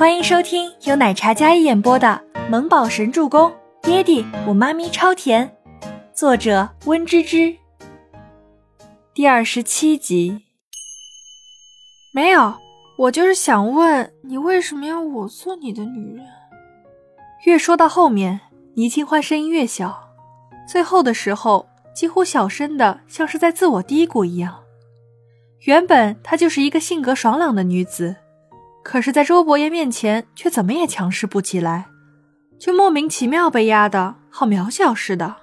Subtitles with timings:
[0.00, 3.50] 欢迎收听由奶茶嘉一演播的《萌宝神助攻》，
[3.82, 5.54] 爹地我妈咪超甜，
[6.14, 7.54] 作者温芝芝。
[9.12, 10.40] 第二十七集。
[12.14, 12.54] 没有，
[12.96, 16.24] 我就是想问你，为什么要我做你的女人？
[17.44, 18.40] 越说到后面，
[18.76, 20.08] 倪清欢声音越小，
[20.66, 24.62] 最后的时候几乎小声的，像是在自我嘀咕一样。
[25.66, 28.16] 原本她就是一个性格爽朗的女子。
[28.90, 31.86] 可是，在周伯言面前，却怎么也强势不起来，
[32.58, 35.36] 就莫名其妙被压得好渺小似的。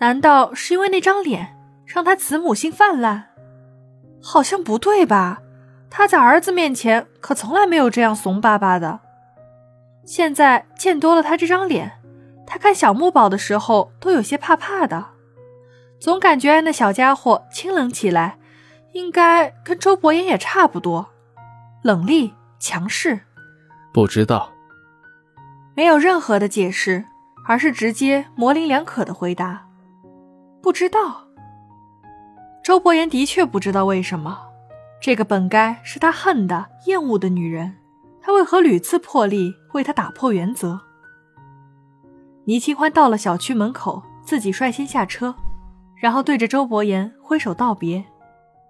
[0.00, 3.28] 难道是因为那张脸让他慈母心泛滥？
[4.20, 5.40] 好像不对吧？
[5.88, 8.98] 他在儿子面前可从来没有这样怂巴巴的。
[10.04, 11.92] 现在见多了他这张脸，
[12.44, 15.06] 他看小木宝的时候都有些怕怕的，
[16.00, 18.36] 总感觉那小家伙清冷起来，
[18.94, 21.10] 应该跟周伯言也差不多。
[21.82, 23.20] 冷厉强势，
[23.92, 24.52] 不知道，
[25.74, 27.04] 没有任何的解释，
[27.44, 29.66] 而是直接模棱两可的回答，
[30.62, 31.26] 不知道。
[32.62, 34.38] 周伯言的确不知道为什么，
[35.00, 37.74] 这个本该是他恨的、厌恶的女人，
[38.20, 40.80] 他为何屡次破例为他打破原则？
[42.44, 45.34] 倪清欢到了小区门口，自己率先下车，
[45.96, 48.04] 然后对着周伯言挥手道别，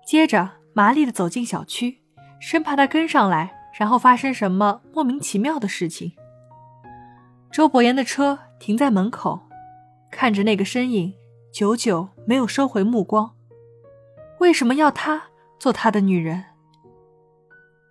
[0.07, 2.02] 接着麻利的走进小区。
[2.43, 6.13] 生怕他跟上来，然后发生什么莫名其妙的事情。
[7.53, 9.39] 周伯言的车停在门口，
[10.11, 11.15] 看着那个身影，
[11.53, 13.31] 久久没有收回目光。
[14.41, 15.23] 为什么要他
[15.61, 16.45] 做他的女人？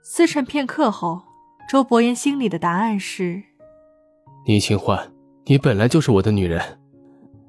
[0.04, 1.22] 思忖片刻后，
[1.70, 3.42] 周伯言心里的答案是：
[4.46, 5.14] 倪清欢，
[5.46, 6.62] 你本来就是我的女人。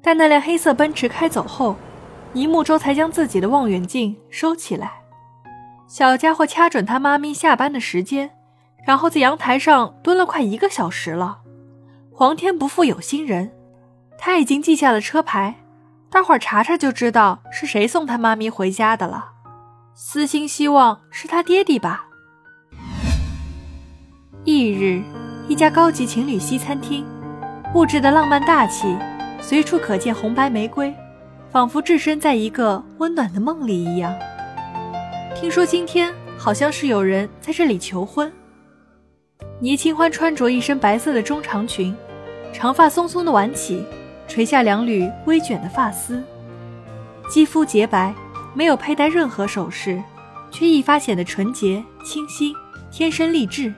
[0.01, 1.75] 但那辆黑色奔驰开走后，
[2.31, 5.02] 倪木舟才将自己的望远镜收起来。
[5.87, 8.31] 小家伙掐准他妈咪下班的时间，
[8.85, 11.39] 然后在阳台上蹲了快一个小时了。
[12.11, 13.51] 皇天不负有心人，
[14.17, 15.55] 他已经记下了车牌，
[16.09, 19.31] 待会儿查查就知道是谁送他妈咪回家的了。
[19.93, 22.05] 私心希望是他爹地吧。
[24.45, 25.03] 翌日，
[25.47, 27.05] 一家高级情侣西餐厅，
[27.71, 28.97] 布置的浪漫大气，
[29.39, 30.93] 随处可见红白玫瑰，
[31.51, 34.13] 仿佛置身在一个温暖的梦里一样。
[35.43, 38.31] 听说今天好像是有人在这里求婚。
[39.59, 41.93] 倪清欢穿着一身白色的中长裙，
[42.53, 43.83] 长发松松的挽起，
[44.25, 46.23] 垂下两缕微卷的发丝，
[47.29, 48.15] 肌肤洁白，
[48.53, 50.01] 没有佩戴任何首饰，
[50.49, 52.55] 却一发显得纯洁清新，
[52.89, 53.73] 天生丽质。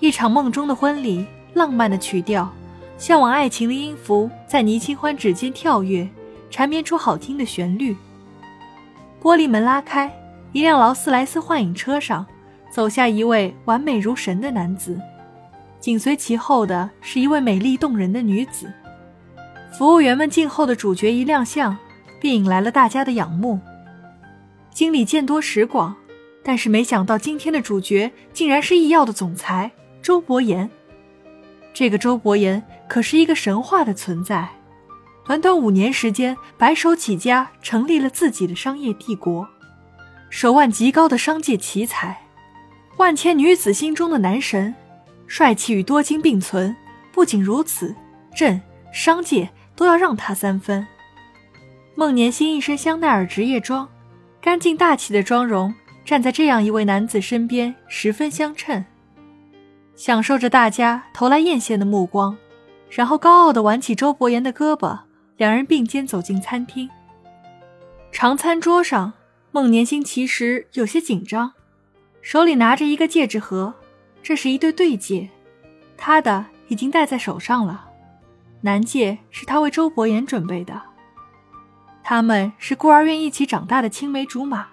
[0.00, 1.24] 一场梦中的婚礼，
[1.54, 2.46] 浪漫的曲调，
[2.98, 6.06] 向往爱情的音符在倪清欢指尖跳跃，
[6.50, 7.96] 缠绵出好听的旋律。
[9.22, 10.14] 玻璃门拉开。
[10.52, 12.26] 一辆劳斯莱斯幻影车上，
[12.70, 15.00] 走下一位完美如神的男子，
[15.80, 18.70] 紧随其后的是一位美丽动人的女子。
[19.72, 21.76] 服务员们静候的主角一亮相，
[22.20, 23.58] 便引来了大家的仰慕。
[24.70, 25.96] 经理见多识广，
[26.44, 29.70] 但是没想到今天的主角竟然是易药的总裁
[30.02, 30.68] 周伯言。
[31.72, 34.50] 这个周伯言可是一个神话的存在，
[35.24, 39.48] 短短五年时间，白手起家，成立了自己的商业帝国。
[40.32, 42.18] 手腕极高的商界奇才，
[42.96, 44.74] 万千女子心中的男神，
[45.26, 46.74] 帅气与多金并存。
[47.12, 47.94] 不仅如此，
[48.34, 48.58] 朕
[48.94, 50.86] 商界都要让他三分。
[51.94, 53.86] 孟年星一身香奈儿职业装，
[54.40, 55.72] 干净大气的妆容，
[56.02, 58.82] 站在这样一位男子身边，十分相称。
[59.94, 62.34] 享受着大家投来艳羡的目光，
[62.88, 64.98] 然后高傲地挽起周伯言的胳膊，
[65.36, 66.88] 两人并肩走进餐厅。
[68.10, 69.12] 长餐桌上。
[69.54, 71.52] 孟年星其实有些紧张，
[72.22, 73.74] 手里拿着一个戒指盒，
[74.22, 75.28] 这是一对对戒，
[75.94, 77.84] 他的已经戴在手上了，
[78.62, 80.80] 男戒是他为周伯言准备的。
[82.02, 84.68] 他们是孤儿院一起长大的青梅竹马，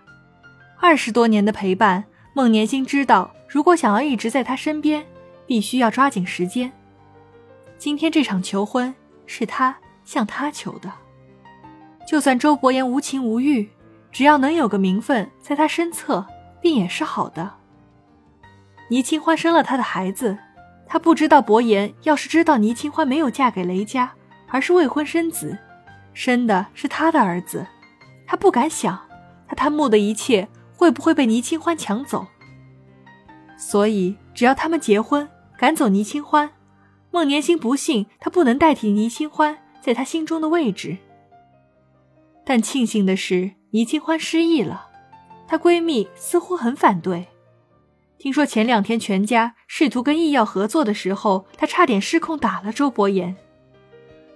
[0.79, 5.05] 二十多年的陪伴，孟年星知道，如果想要一直在他身边，
[5.45, 6.71] 必须要抓紧时间。
[7.77, 10.89] 今天这场求婚是他向他求的，
[12.07, 13.69] 就算周伯言无情无欲。
[14.11, 16.25] 只要能有个名分在他身侧，
[16.61, 17.51] 便也是好的。
[18.89, 20.37] 倪清欢生了他的孩子，
[20.87, 24.11] 他不知道伯言要是知道倪清欢没有嫁给雷家，
[24.47, 25.57] 而是未婚生子，
[26.13, 27.65] 生的是他的儿子，
[28.25, 28.99] 他不敢想，
[29.47, 32.25] 他贪慕的一切会不会被倪清欢抢走。
[33.57, 36.49] 所以，只要他们结婚，赶走倪清欢，
[37.11, 40.97] 孟年星不信他不能代替倪清欢在他心中的位置。
[42.43, 43.58] 但庆幸的是。
[43.71, 44.87] 倪清欢失忆了，
[45.47, 47.27] 她闺蜜似乎很反对。
[48.17, 53.35] 听说前两天全家试图跟易药合作的时候，她差点失控打了周伯言。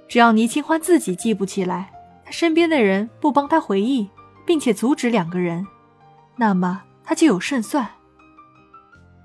[0.07, 1.91] 只要倪清欢自己记不起来，
[2.23, 4.07] 他身边的人不帮他回忆，
[4.45, 5.65] 并且阻止两个人，
[6.35, 7.89] 那么他就有胜算。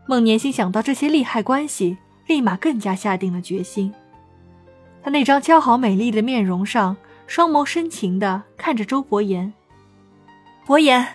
[0.07, 3.93] 孟年心想到这些利害关系，立马更加下定了决心。
[5.03, 6.97] 他那张姣好美丽的面容上，
[7.27, 9.53] 双眸深情地看着周伯言。
[10.69, 11.15] 伯言，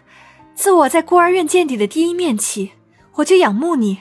[0.55, 2.71] 自我在孤儿院见你的第一面起。
[3.17, 3.99] 我就仰慕你，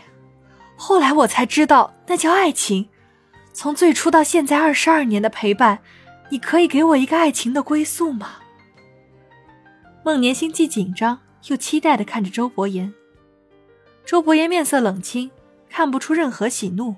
[0.77, 2.89] 后来我才知道那叫爱情。
[3.53, 5.81] 从最初到现在二十二年的陪伴，
[6.31, 8.37] 你可以给我一个爱情的归宿吗？
[10.03, 11.19] 孟年心既紧张
[11.49, 12.91] 又期待的看着周伯言。
[14.07, 15.31] 周伯言面色冷清，
[15.69, 16.97] 看不出任何喜怒，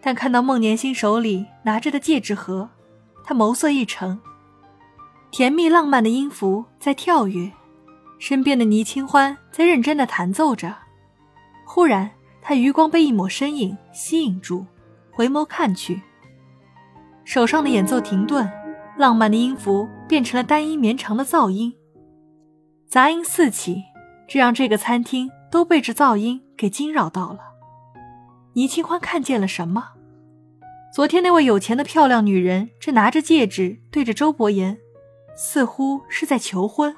[0.00, 2.70] 但看到孟年心手里拿着的戒指盒，
[3.24, 4.20] 他眸色一沉。
[5.32, 7.50] 甜蜜浪漫的音符在跳跃，
[8.22, 10.72] 身边的倪清欢在认真的弹奏着。
[11.66, 12.08] 忽然，
[12.40, 14.64] 他余光被一抹身影吸引住，
[15.10, 16.00] 回眸看去，
[17.24, 18.48] 手上的演奏停顿，
[18.96, 21.74] 浪漫的音符变成了单一绵长的噪音，
[22.86, 23.82] 杂音四起，
[24.28, 27.40] 这让这个餐厅都被这噪音给惊扰到了。
[28.52, 29.94] 倪清欢看见了什么？
[30.94, 34.78] 昨天那位有钱的漂亮女人正拿着戒指对着周伯言，
[35.36, 36.94] 似乎是在求婚，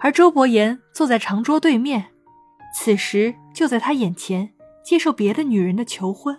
[0.00, 2.06] 而周伯言坐在长桌对面。
[2.74, 4.50] 此时就在他眼前
[4.84, 6.38] 接受别的女人的求婚，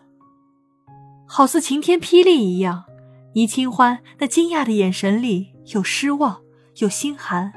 [1.27, 2.85] 好似晴天霹雳一样。
[3.33, 6.41] 倪清欢那惊讶的眼神里有失望，
[6.77, 7.53] 有心寒。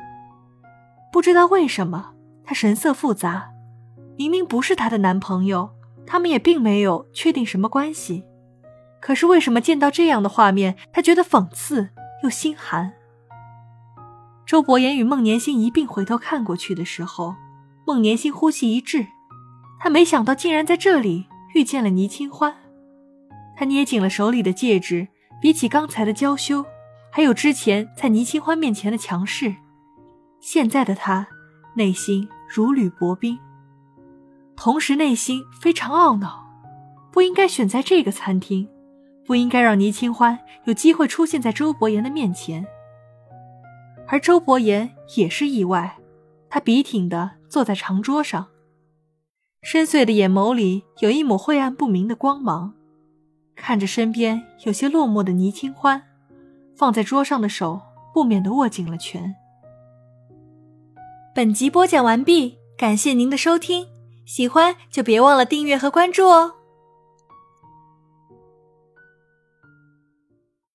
[1.13, 2.15] 不知道为什么，
[2.45, 3.51] 他神色复杂。
[4.17, 5.71] 明明不是她的男朋友，
[6.07, 8.25] 他们也并没有确定什么关系。
[9.01, 11.91] 可是为什么见到这样的画面，他觉得讽刺
[12.23, 12.93] 又心寒？
[14.47, 17.35] 周伯言与孟年心一并回头看过去的时候。
[17.87, 19.07] 孟年心呼吸一滞，
[19.79, 22.57] 他没想到竟然在这里遇见了倪清欢。
[23.57, 25.07] 他捏紧了手里的戒指，
[25.41, 26.65] 比起刚才的娇羞，
[27.13, 29.55] 还有之前在倪清欢面前的强势，
[30.41, 31.27] 现在的他
[31.77, 33.39] 内心如履薄冰，
[34.57, 36.47] 同时内心非常懊恼，
[37.13, 38.67] 不应该选在这个餐厅，
[39.27, 42.67] 不应该让倪清欢有机会出现在周伯言的面前。
[44.07, 45.99] 而周伯言也是意外，
[46.49, 47.33] 他笔挺的。
[47.55, 48.49] 坐在长桌上，
[49.63, 52.75] 深邃的眼眸里有一抹晦暗不明的光芒，
[53.55, 56.03] 看着身边有些落寞的倪清欢，
[56.75, 57.81] 放在桌上的手
[58.13, 59.37] 不免的握紧了拳。
[61.33, 63.87] 本集播讲完毕，感谢您的收听，
[64.27, 66.55] 喜欢就别忘了订阅和关注哦。